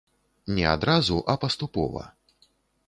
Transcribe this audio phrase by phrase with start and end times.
[0.59, 2.03] Не адразу, а паступова.